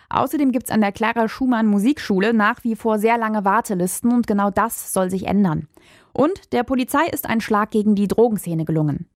Außerdem 0.08 0.50
gibt 0.50 0.68
es 0.68 0.72
an 0.72 0.80
der 0.80 0.92
Clara 0.92 1.28
Schumann 1.28 1.66
Musikschule 1.66 2.32
nach 2.32 2.64
wie 2.64 2.74
vor 2.74 2.98
sehr 2.98 3.18
lange 3.18 3.44
Wartelisten 3.44 4.14
und 4.14 4.26
genau 4.26 4.50
das 4.50 4.94
soll 4.94 5.10
sich 5.10 5.26
ändern. 5.26 5.68
Und 6.14 6.54
der 6.54 6.62
Polizei 6.62 7.06
ist 7.12 7.28
ein 7.28 7.42
Schlag 7.42 7.70
gegen 7.70 7.94
die 7.94 8.08
Drogenszene 8.08 8.64
gelungen. 8.64 9.10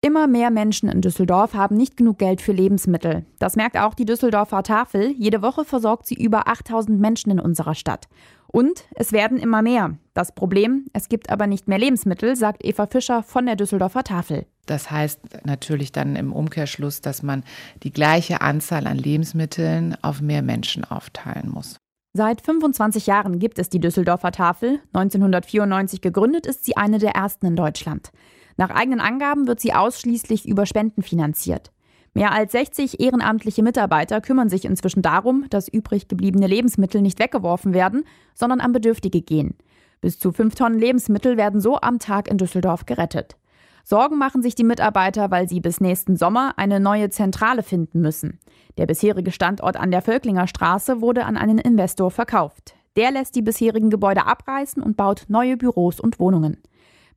Immer 0.00 0.28
mehr 0.28 0.50
Menschen 0.50 0.88
in 0.88 1.00
Düsseldorf 1.00 1.52
haben 1.52 1.76
nicht 1.76 1.96
genug 1.96 2.18
Geld 2.18 2.40
für 2.40 2.52
Lebensmittel. 2.52 3.26
Das 3.38 3.56
merkt 3.56 3.76
auch 3.76 3.92
die 3.92 4.04
Düsseldorfer 4.04 4.62
Tafel. 4.62 5.10
Jede 5.18 5.42
Woche 5.42 5.64
versorgt 5.64 6.06
sie 6.06 6.14
über 6.14 6.48
8000 6.48 7.00
Menschen 7.00 7.32
in 7.32 7.40
unserer 7.40 7.74
Stadt. 7.74 8.06
Und 8.48 8.84
es 8.94 9.12
werden 9.12 9.38
immer 9.38 9.62
mehr. 9.62 9.96
Das 10.14 10.34
Problem, 10.34 10.86
es 10.92 11.08
gibt 11.08 11.30
aber 11.30 11.46
nicht 11.46 11.68
mehr 11.68 11.78
Lebensmittel, 11.78 12.36
sagt 12.36 12.64
Eva 12.64 12.86
Fischer 12.86 13.22
von 13.22 13.46
der 13.46 13.56
Düsseldorfer 13.56 14.04
Tafel. 14.04 14.46
Das 14.66 14.90
heißt 14.90 15.44
natürlich 15.44 15.92
dann 15.92 16.16
im 16.16 16.32
Umkehrschluss, 16.32 17.00
dass 17.00 17.22
man 17.22 17.44
die 17.82 17.92
gleiche 17.92 18.40
Anzahl 18.40 18.86
an 18.86 18.98
Lebensmitteln 18.98 19.96
auf 20.02 20.20
mehr 20.20 20.42
Menschen 20.42 20.84
aufteilen 20.84 21.50
muss. 21.50 21.76
Seit 22.12 22.40
25 22.40 23.06
Jahren 23.06 23.38
gibt 23.38 23.58
es 23.58 23.68
die 23.68 23.78
Düsseldorfer 23.78 24.32
Tafel. 24.32 24.80
1994 24.94 26.00
gegründet 26.00 26.46
ist 26.46 26.64
sie 26.64 26.76
eine 26.76 26.98
der 26.98 27.10
ersten 27.10 27.44
in 27.46 27.56
Deutschland. 27.56 28.10
Nach 28.56 28.70
eigenen 28.70 29.00
Angaben 29.00 29.46
wird 29.46 29.60
sie 29.60 29.74
ausschließlich 29.74 30.48
über 30.48 30.64
Spenden 30.64 31.02
finanziert. 31.02 31.72
Mehr 32.16 32.32
als 32.32 32.52
60 32.52 32.98
ehrenamtliche 32.98 33.62
Mitarbeiter 33.62 34.22
kümmern 34.22 34.48
sich 34.48 34.64
inzwischen 34.64 35.02
darum, 35.02 35.44
dass 35.50 35.68
übrig 35.68 36.08
gebliebene 36.08 36.46
Lebensmittel 36.46 37.02
nicht 37.02 37.18
weggeworfen 37.18 37.74
werden, 37.74 38.04
sondern 38.32 38.60
an 38.60 38.72
Bedürftige 38.72 39.20
gehen. 39.20 39.54
Bis 40.00 40.18
zu 40.18 40.32
fünf 40.32 40.54
Tonnen 40.54 40.78
Lebensmittel 40.78 41.36
werden 41.36 41.60
so 41.60 41.78
am 41.78 41.98
Tag 41.98 42.28
in 42.28 42.38
Düsseldorf 42.38 42.86
gerettet. 42.86 43.36
Sorgen 43.84 44.16
machen 44.16 44.40
sich 44.40 44.54
die 44.54 44.64
Mitarbeiter, 44.64 45.30
weil 45.30 45.46
sie 45.46 45.60
bis 45.60 45.82
nächsten 45.82 46.16
Sommer 46.16 46.54
eine 46.56 46.80
neue 46.80 47.10
Zentrale 47.10 47.62
finden 47.62 48.00
müssen. 48.00 48.40
Der 48.78 48.86
bisherige 48.86 49.30
Standort 49.30 49.76
an 49.76 49.90
der 49.90 50.00
Völklinger 50.00 50.46
Straße 50.46 51.02
wurde 51.02 51.26
an 51.26 51.36
einen 51.36 51.58
Investor 51.58 52.10
verkauft. 52.10 52.76
Der 52.96 53.10
lässt 53.10 53.36
die 53.36 53.42
bisherigen 53.42 53.90
Gebäude 53.90 54.24
abreißen 54.24 54.82
und 54.82 54.96
baut 54.96 55.26
neue 55.28 55.58
Büros 55.58 56.00
und 56.00 56.18
Wohnungen. 56.18 56.62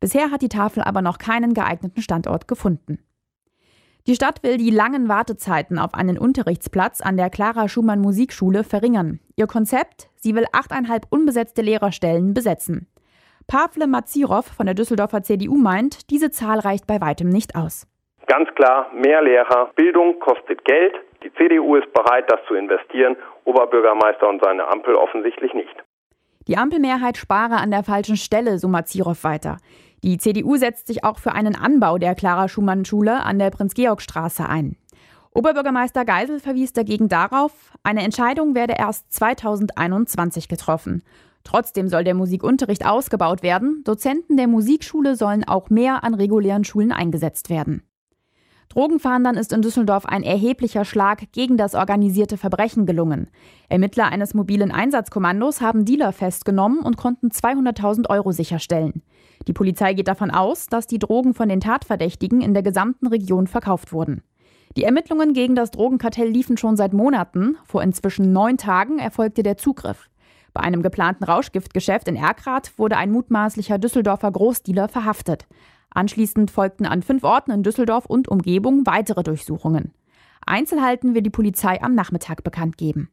Bisher 0.02 0.30
hat 0.30 0.42
die 0.42 0.50
Tafel 0.50 0.84
aber 0.84 1.02
noch 1.02 1.20
keinen 1.20 1.54
geeigneten 1.54 2.02
Standort 2.02 2.50
gefunden. 2.50 3.00
Die 4.08 4.16
Stadt 4.16 4.42
will 4.44 4.58
die 4.58 4.72
langen 4.72 5.08
Wartezeiten 5.10 5.78
auf 5.78 5.94
einen 5.94 6.18
Unterrichtsplatz 6.18 7.02
an 7.02 7.18
der 7.18 7.30
Clara 7.30 7.68
Schumann 7.68 8.00
Musikschule 8.00 8.64
verringern. 8.64 9.20
Ihr 9.36 9.48
Konzept? 9.48 10.10
Sie 10.16 10.36
will 10.36 10.46
achteinhalb 10.52 11.06
unbesetzte 11.10 11.62
Lehrerstellen 11.62 12.34
besetzen. 12.34 12.88
Pavle 13.48 13.88
Mazirov 13.88 14.46
von 14.46 14.66
der 14.68 14.76
Düsseldorfer 14.76 15.24
CDU 15.24 15.56
meint, 15.56 16.10
diese 16.12 16.32
Zahl 16.32 16.60
reicht 16.60 16.88
bei 16.88 17.02
weitem 17.02 17.30
nicht 17.30 17.56
aus. 17.56 17.88
Ganz 18.28 18.48
klar, 18.54 18.92
mehr 18.94 19.24
Lehrer. 19.24 19.72
Bildung 19.76 20.20
kostet 20.20 20.64
Geld. 20.66 20.94
Die 21.24 21.34
CDU 21.34 21.76
ist 21.76 21.92
bereit, 21.94 22.32
das 22.32 22.40
zu 22.48 22.54
investieren. 22.54 23.16
Oberbürgermeister 23.46 24.30
und 24.30 24.42
seine 24.44 24.68
Ampel 24.68 24.94
offensichtlich 24.94 25.54
nicht. 25.54 25.76
Die 26.48 26.58
Ampelmehrheit 26.58 27.18
spare 27.18 27.58
an 27.58 27.72
der 27.72 27.84
falschen 27.84 28.18
Stelle, 28.18 28.60
so 28.60 28.68
Mazirov 28.68 29.24
weiter. 29.24 29.58
Die 30.04 30.18
CDU 30.18 30.56
setzt 30.56 30.88
sich 30.88 31.04
auch 31.04 31.20
für 31.20 31.34
einen 31.34 31.56
Anbau 31.56 31.98
der 31.98 32.16
Clara-Schumann-Schule 32.16 33.24
an 33.24 33.40
der 33.40 33.50
Prinz-Georg-Straße 33.50 34.48
ein. 34.48 34.78
Oberbürgermeister 35.32 36.06
Geisel 36.06 36.40
verwies 36.40 36.74
dagegen 36.74 37.08
darauf, 37.08 37.52
eine 37.84 38.04
Entscheidung 38.04 38.56
werde 38.56 38.76
erst 38.78 39.14
2021 39.14 40.48
getroffen. 40.48 41.04
Trotzdem 41.44 41.88
soll 41.88 42.04
der 42.04 42.16
Musikunterricht 42.16 42.86
ausgebaut 42.86 43.44
werden. 43.44 43.82
Dozenten 43.86 44.38
der 44.38 44.48
Musikschule 44.48 45.16
sollen 45.16 45.44
auch 45.44 45.70
mehr 45.70 46.04
an 46.04 46.14
regulären 46.14 46.64
Schulen 46.64 46.92
eingesetzt 46.92 47.50
werden. 47.50 47.84
Drogenfahndern 48.70 49.36
ist 49.36 49.52
in 49.52 49.64
Düsseldorf 49.64 50.06
ein 50.06 50.22
erheblicher 50.22 50.86
Schlag 50.86 51.32
gegen 51.32 51.58
das 51.58 51.74
organisierte 51.74 52.38
Verbrechen 52.38 52.86
gelungen. 52.86 53.28
Ermittler 53.68 54.08
eines 54.08 54.36
mobilen 54.36 54.72
Einsatzkommandos 54.72 55.60
haben 55.60 55.86
Dealer 55.86 56.12
festgenommen 56.12 56.80
und 56.82 56.96
konnten 56.96 57.30
200.000 57.30 58.10
Euro 58.10 58.32
sicherstellen. 58.32 59.02
Die 59.48 59.54
Polizei 59.54 59.94
geht 59.94 60.08
davon 60.08 60.30
aus, 60.30 60.68
dass 60.68 60.86
die 60.86 61.00
Drogen 61.00 61.34
von 61.34 61.50
den 61.50 61.62
Tatverdächtigen 61.62 62.42
in 62.42 62.54
der 62.54 62.62
gesamten 62.62 63.08
Region 63.08 63.48
verkauft 63.48 63.92
wurden. 63.92 64.22
Die 64.78 64.84
Ermittlungen 64.84 65.34
gegen 65.34 65.56
das 65.56 65.72
Drogenkartell 65.72 66.30
liefen 66.30 66.56
schon 66.56 66.78
seit 66.78 66.94
Monaten. 66.94 67.58
Vor 67.66 67.82
inzwischen 67.82 68.32
neun 68.32 68.58
Tagen 68.58 69.00
erfolgte 69.00 69.42
der 69.42 69.58
Zugriff. 69.58 70.10
Bei 70.54 70.62
einem 70.62 70.84
geplanten 70.84 71.24
Rauschgiftgeschäft 71.24 72.08
in 72.08 72.16
Erkrath 72.16 72.78
wurde 72.78 72.98
ein 72.98 73.12
mutmaßlicher 73.12 73.80
Düsseldorfer 73.80 74.32
Großdealer 74.32 74.90
verhaftet. 74.90 75.48
Anschließend 75.92 76.52
folgten 76.52 76.86
an 76.86 77.02
fünf 77.02 77.24
Orten 77.24 77.52
in 77.52 77.64
Düsseldorf 77.64 78.06
und 78.06 78.28
Umgebung 78.28 78.86
weitere 78.86 79.24
Durchsuchungen. 79.24 79.94
Einzelheiten 80.46 81.16
will 81.16 81.22
die 81.22 81.30
Polizei 81.30 81.82
am 81.82 81.96
Nachmittag 81.96 82.44
bekannt 82.44 82.78
geben. 82.78 83.10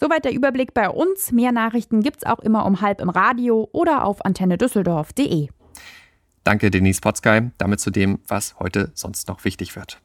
Soweit 0.00 0.24
der 0.24 0.32
Überblick 0.32 0.74
bei 0.74 0.88
uns. 0.88 1.32
Mehr 1.32 1.52
Nachrichten 1.52 2.02
gibt's 2.02 2.24
auch 2.24 2.38
immer 2.38 2.66
um 2.66 2.80
halb 2.80 3.00
im 3.00 3.08
Radio 3.08 3.68
oder 3.72 4.04
auf 4.04 4.24
antennedüsseldorf.de. 4.24 5.48
Danke, 6.44 6.70
Denise 6.70 7.00
Potzkei. 7.00 7.50
Damit 7.58 7.80
zu 7.80 7.90
dem, 7.90 8.20
was 8.28 8.58
heute 8.60 8.92
sonst 8.94 9.28
noch 9.28 9.44
wichtig 9.44 9.74
wird. 9.74 10.00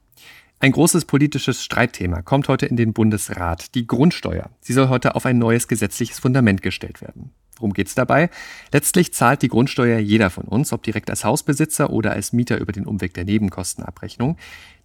Ein 0.59 0.71
großes 0.71 1.05
politisches 1.05 1.63
Streitthema 1.63 2.21
kommt 2.21 2.47
heute 2.47 2.65
in 2.65 2.77
den 2.77 2.93
Bundesrat, 2.93 3.75
die 3.75 3.85
Grundsteuer. 3.85 4.49
Sie 4.61 4.73
soll 4.73 4.89
heute 4.89 5.15
auf 5.15 5.25
ein 5.25 5.37
neues 5.37 5.67
gesetzliches 5.67 6.19
Fundament 6.19 6.61
gestellt 6.61 7.01
werden. 7.01 7.31
Worum 7.63 7.71
geht 7.71 7.87
es 7.87 7.95
dabei? 7.95 8.29
Letztlich 8.73 9.13
zahlt 9.13 9.41
die 9.41 9.47
Grundsteuer 9.47 9.97
jeder 9.97 10.29
von 10.29 10.43
uns, 10.43 10.73
ob 10.73 10.83
direkt 10.83 11.09
als 11.09 11.23
Hausbesitzer 11.23 11.91
oder 11.91 12.11
als 12.11 12.33
Mieter 12.33 12.59
über 12.59 12.73
den 12.73 12.85
Umweg 12.85 13.13
der 13.13 13.23
Nebenkostenabrechnung. 13.23 14.35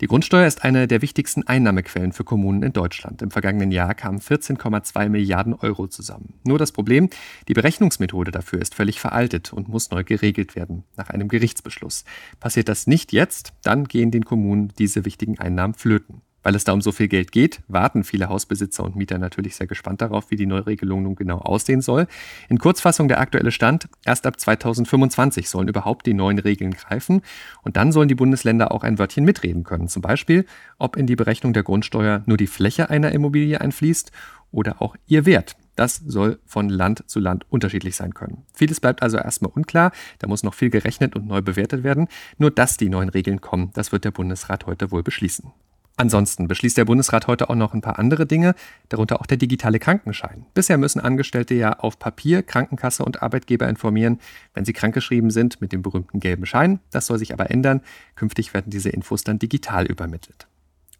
Die 0.00 0.06
Grundsteuer 0.06 0.46
ist 0.46 0.62
eine 0.62 0.86
der 0.86 1.02
wichtigsten 1.02 1.44
Einnahmequellen 1.44 2.12
für 2.12 2.22
Kommunen 2.22 2.62
in 2.62 2.72
Deutschland. 2.72 3.20
Im 3.20 3.32
vergangenen 3.32 3.72
Jahr 3.72 3.96
kamen 3.96 4.20
14,2 4.20 5.08
Milliarden 5.08 5.54
Euro 5.54 5.88
zusammen. 5.88 6.34
Nur 6.44 6.58
das 6.58 6.70
Problem, 6.70 7.10
die 7.48 7.54
Berechnungsmethode 7.54 8.30
dafür 8.30 8.62
ist 8.62 8.76
völlig 8.76 9.00
veraltet 9.00 9.52
und 9.52 9.66
muss 9.66 9.90
neu 9.90 10.04
geregelt 10.04 10.54
werden, 10.54 10.84
nach 10.96 11.10
einem 11.10 11.26
Gerichtsbeschluss. 11.26 12.04
Passiert 12.38 12.68
das 12.68 12.86
nicht 12.86 13.12
jetzt, 13.12 13.54
dann 13.62 13.86
gehen 13.86 14.12
den 14.12 14.24
Kommunen 14.24 14.72
diese 14.78 15.04
wichtigen 15.04 15.40
Einnahmen 15.40 15.74
flöten. 15.74 16.22
Weil 16.42 16.54
es 16.54 16.64
da 16.64 16.72
um 16.72 16.80
so 16.80 16.92
viel 16.92 17.08
Geld 17.08 17.32
geht, 17.32 17.60
warten 17.68 18.04
viele 18.04 18.28
Hausbesitzer 18.28 18.84
und 18.84 18.96
Mieter 18.96 19.18
natürlich 19.18 19.56
sehr 19.56 19.66
gespannt 19.66 20.00
darauf, 20.00 20.30
wie 20.30 20.36
die 20.36 20.46
Neuregelung 20.46 21.02
nun 21.02 21.16
genau 21.16 21.38
aussehen 21.38 21.80
soll. 21.80 22.06
In 22.48 22.58
Kurzfassung 22.58 23.08
der 23.08 23.20
aktuelle 23.20 23.50
Stand, 23.50 23.88
erst 24.04 24.26
ab 24.26 24.38
2025 24.38 25.48
sollen 25.48 25.68
überhaupt 25.68 26.06
die 26.06 26.14
neuen 26.14 26.38
Regeln 26.38 26.72
greifen 26.72 27.22
und 27.62 27.76
dann 27.76 27.92
sollen 27.92 28.08
die 28.08 28.14
Bundesländer 28.14 28.72
auch 28.72 28.84
ein 28.84 28.98
Wörtchen 28.98 29.24
mitreden 29.24 29.64
können. 29.64 29.88
Zum 29.88 30.02
Beispiel, 30.02 30.46
ob 30.78 30.96
in 30.96 31.06
die 31.06 31.16
Berechnung 31.16 31.52
der 31.52 31.64
Grundsteuer 31.64 32.22
nur 32.26 32.36
die 32.36 32.46
Fläche 32.46 32.88
einer 32.88 33.12
Immobilie 33.12 33.60
einfließt 33.60 34.12
oder 34.50 34.80
auch 34.80 34.96
ihr 35.06 35.26
Wert. 35.26 35.56
Das 35.78 35.96
soll 35.96 36.40
von 36.44 36.68
Land 36.68 37.04
zu 37.06 37.20
Land 37.20 37.46
unterschiedlich 37.50 37.94
sein 37.94 38.12
können. 38.12 38.44
Vieles 38.52 38.80
bleibt 38.80 39.00
also 39.00 39.16
erstmal 39.16 39.52
unklar, 39.54 39.92
da 40.18 40.26
muss 40.26 40.42
noch 40.42 40.54
viel 40.54 40.70
gerechnet 40.70 41.14
und 41.14 41.28
neu 41.28 41.40
bewertet 41.40 41.84
werden. 41.84 42.08
Nur 42.36 42.50
dass 42.50 42.76
die 42.76 42.88
neuen 42.88 43.08
Regeln 43.08 43.40
kommen, 43.40 43.70
das 43.74 43.92
wird 43.92 44.04
der 44.04 44.10
Bundesrat 44.10 44.66
heute 44.66 44.90
wohl 44.90 45.04
beschließen. 45.04 45.52
Ansonsten 46.00 46.46
beschließt 46.46 46.76
der 46.76 46.84
Bundesrat 46.84 47.26
heute 47.26 47.50
auch 47.50 47.56
noch 47.56 47.74
ein 47.74 47.80
paar 47.80 47.98
andere 47.98 48.24
Dinge, 48.24 48.54
darunter 48.88 49.20
auch 49.20 49.26
der 49.26 49.36
digitale 49.36 49.80
Krankenschein. 49.80 50.46
Bisher 50.54 50.78
müssen 50.78 51.00
Angestellte 51.00 51.54
ja 51.54 51.72
auf 51.72 51.98
Papier 51.98 52.44
Krankenkasse 52.44 53.04
und 53.04 53.20
Arbeitgeber 53.20 53.68
informieren, 53.68 54.20
wenn 54.54 54.64
sie 54.64 54.72
krankgeschrieben 54.72 55.30
sind 55.30 55.60
mit 55.60 55.72
dem 55.72 55.82
berühmten 55.82 56.20
gelben 56.20 56.46
Schein. 56.46 56.78
Das 56.92 57.06
soll 57.06 57.18
sich 57.18 57.32
aber 57.32 57.50
ändern. 57.50 57.80
Künftig 58.14 58.54
werden 58.54 58.70
diese 58.70 58.90
Infos 58.90 59.24
dann 59.24 59.40
digital 59.40 59.86
übermittelt. 59.86 60.46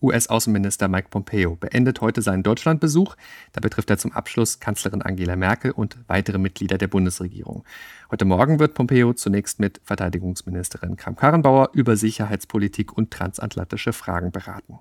US-Außenminister 0.03 0.89
Mike 0.89 1.09
Pompeo 1.11 1.55
beendet 1.55 2.01
heute 2.01 2.21
seinen 2.21 2.43
Deutschlandbesuch. 2.43 3.15
Da 3.53 3.61
betrifft 3.61 3.91
er 3.91 3.99
zum 3.99 4.13
Abschluss 4.13 4.59
Kanzlerin 4.59 5.03
Angela 5.03 5.37
Merkel 5.37 5.71
und 5.71 5.97
weitere 6.09 6.39
Mitglieder 6.39 6.77
der 6.77 6.89
Bundesregierung. 6.89 7.65
Heute 8.11 8.25
Morgen 8.25 8.59
wird 8.59 8.75
Pompeo 8.75 9.13
zunächst 9.13 9.61
mit 9.61 9.81
Verteidigungsministerin 9.85 10.97
Kram-Karrenbauer 10.97 11.71
über 11.73 11.97
Sicherheitspolitik 11.97 12.97
und 12.97 13.13
transatlantische 13.13 13.93
Fragen 13.93 14.33
beraten. 14.33 14.81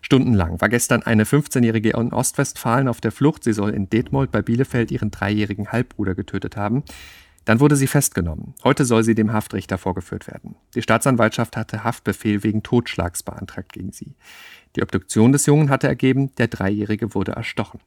Stundenlang 0.00 0.60
war 0.60 0.68
gestern 0.68 1.02
eine 1.02 1.24
15-Jährige 1.24 1.90
in 1.90 2.12
Ostwestfalen 2.12 2.88
auf 2.88 3.00
der 3.00 3.12
Flucht. 3.12 3.44
Sie 3.44 3.52
soll 3.52 3.70
in 3.70 3.90
Detmold 3.90 4.30
bei 4.30 4.42
Bielefeld 4.42 4.90
ihren 4.90 5.10
dreijährigen 5.10 5.70
Halbbruder 5.70 6.14
getötet 6.14 6.56
haben. 6.56 6.82
Dann 7.44 7.60
wurde 7.60 7.76
sie 7.76 7.86
festgenommen. 7.86 8.54
Heute 8.62 8.84
soll 8.84 9.04
sie 9.04 9.14
dem 9.14 9.32
Haftrichter 9.32 9.78
vorgeführt 9.78 10.26
werden. 10.26 10.56
Die 10.74 10.82
Staatsanwaltschaft 10.82 11.56
hatte 11.56 11.82
Haftbefehl 11.82 12.42
wegen 12.42 12.62
Totschlags 12.62 13.22
beantragt 13.22 13.72
gegen 13.72 13.92
sie. 13.92 14.14
Die 14.76 14.82
Obduktion 14.82 15.32
des 15.32 15.46
Jungen 15.46 15.70
hatte 15.70 15.88
ergeben, 15.88 16.34
der 16.36 16.48
Dreijährige 16.48 17.14
wurde 17.14 17.32
erstochen. 17.32 17.80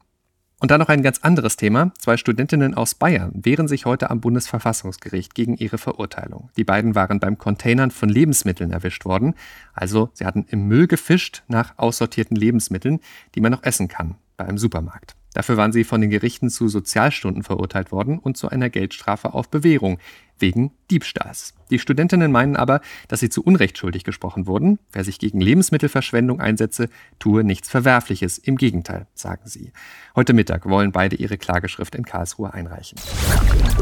Und 0.61 0.69
dann 0.69 0.79
noch 0.79 0.89
ein 0.89 1.01
ganz 1.01 1.17
anderes 1.23 1.57
Thema. 1.57 1.91
Zwei 1.97 2.17
Studentinnen 2.17 2.75
aus 2.75 2.93
Bayern 2.93 3.31
wehren 3.33 3.67
sich 3.67 3.87
heute 3.87 4.11
am 4.11 4.21
Bundesverfassungsgericht 4.21 5.33
gegen 5.33 5.57
ihre 5.57 5.79
Verurteilung. 5.79 6.51
Die 6.55 6.63
beiden 6.63 6.93
waren 6.93 7.19
beim 7.19 7.39
Containern 7.39 7.89
von 7.89 8.09
Lebensmitteln 8.09 8.69
erwischt 8.69 9.03
worden. 9.03 9.33
Also 9.73 10.11
sie 10.13 10.23
hatten 10.23 10.45
im 10.49 10.67
Müll 10.67 10.85
gefischt 10.85 11.41
nach 11.47 11.79
aussortierten 11.79 12.37
Lebensmitteln, 12.37 12.99
die 13.33 13.41
man 13.41 13.51
noch 13.51 13.63
essen 13.63 13.87
kann 13.87 14.17
bei 14.37 14.45
einem 14.45 14.59
Supermarkt. 14.59 15.15
Dafür 15.33 15.57
waren 15.57 15.71
sie 15.71 15.83
von 15.83 15.99
den 15.99 16.11
Gerichten 16.11 16.51
zu 16.51 16.67
Sozialstunden 16.67 17.41
verurteilt 17.41 17.91
worden 17.91 18.19
und 18.19 18.37
zu 18.37 18.49
einer 18.49 18.69
Geldstrafe 18.69 19.33
auf 19.33 19.49
Bewährung 19.49 19.97
wegen 20.41 20.71
Diebstahls. 20.89 21.53
Die 21.69 21.79
Studentinnen 21.79 22.31
meinen 22.31 22.57
aber, 22.57 22.81
dass 23.07 23.21
sie 23.21 23.29
zu 23.29 23.43
Unrecht 23.43 23.77
schuldig 23.77 24.03
gesprochen 24.03 24.45
wurden. 24.45 24.77
Wer 24.91 25.05
sich 25.05 25.19
gegen 25.19 25.39
Lebensmittelverschwendung 25.39 26.41
einsetze, 26.41 26.89
tue 27.17 27.43
nichts 27.43 27.69
Verwerfliches. 27.69 28.37
Im 28.37 28.57
Gegenteil, 28.57 29.07
sagen 29.13 29.43
sie. 29.45 29.71
Heute 30.15 30.33
Mittag 30.33 30.67
wollen 30.67 30.91
beide 30.91 31.15
ihre 31.15 31.37
Klageschrift 31.37 31.95
in 31.95 32.03
Karlsruhe 32.03 32.53
einreichen. 32.53 32.97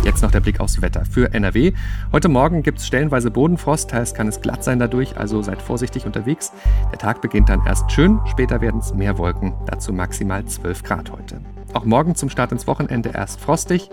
Jetzt 0.06 0.22
noch 0.22 0.32
der 0.32 0.42
Blick 0.42 0.60
aufs 0.60 0.82
Wetter. 0.82 1.04
Für 1.06 1.34
NRW. 1.34 1.74
Heute 2.12 2.30
Morgen 2.30 2.62
gibt 2.62 2.80
es 2.80 2.88
stellenweise 2.88 3.32
Bodenfrost, 3.32 3.90
teils 3.90 4.14
kann 4.14 4.28
es 4.28 4.42
glatt 4.42 4.64
sein 4.64 4.78
dadurch, 4.78 5.18
also 5.18 5.42
seid 5.42 5.62
vorsichtig 5.62 6.06
unterwegs. 6.06 6.52
Der 6.92 7.00
Tag 7.00 7.22
beginnt 7.22 7.50
dann 7.50 7.66
erst 7.66 7.92
schön, 7.92 8.20
später 8.28 8.62
werden 8.62 8.82
es 8.82 8.94
mehr 8.94 9.18
Wolken, 9.18 9.54
dazu 9.66 9.92
maximal 9.94 10.46
12 10.46 10.84
Grad 10.84 11.12
heute. 11.12 11.42
Auch 11.74 11.86
morgen 11.86 12.16
zum 12.16 12.30
Start 12.30 12.52
ins 12.52 12.68
Wochenende 12.68 13.10
erst 13.10 13.40
frostig 13.40 13.90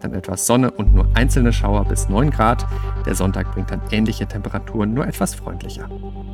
dann 0.00 0.14
etwas 0.14 0.46
Sonne 0.46 0.70
und 0.70 0.94
nur 0.94 1.06
einzelne 1.14 1.52
Schauer 1.52 1.84
bis 1.84 2.08
9 2.08 2.30
Grad. 2.30 2.66
Der 3.06 3.14
Sonntag 3.14 3.52
bringt 3.52 3.70
dann 3.70 3.80
ähnliche 3.90 4.26
Temperaturen, 4.26 4.94
nur 4.94 5.06
etwas 5.06 5.34
freundlicher. 5.34 5.88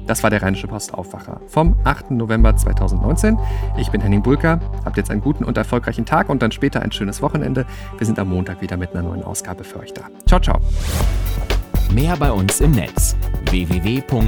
Das 0.07 0.23
war 0.23 0.31
der 0.31 0.43
Rheinische 0.43 0.69
Post 0.69 0.95
Aufwacher 0.95 1.41
vom 1.49 1.77
8. 1.85 2.13
November 2.13 2.57
2019. 2.57 3.39
Ich 3.77 3.91
bin 3.91 4.01
Henning 4.01 4.23
Bulka. 4.23 4.61
Habt 4.85 4.97
jetzt 4.97 5.11
einen 5.11 5.21
guten 5.21 5.45
und 5.45 5.57
erfolgreichen 5.57 6.05
Tag 6.05 6.29
und 6.29 6.43
dann 6.43 6.53
später 6.53 6.81
ein 6.83 6.93
schönes 6.93 7.23
Wochenende. 7.23 7.67
Wir 7.99 8.07
sind 8.07 8.19
am 8.19 8.29
Montag 8.29 8.61
wieder 8.61 8.77
mit 8.77 8.95
einer 8.95 9.03
neuen 9.03 9.23
Ausgabe 9.25 9.65
für 9.65 9.81
euch 9.81 9.93
da. 9.93 10.03
Ciao, 10.27 10.41
ciao. 10.41 10.61
Mehr 11.93 12.17
bei 12.17 12.31
uns 12.31 12.61
im 12.61 12.73
Netz 12.73 13.17
www.rp-online.de 13.51 14.27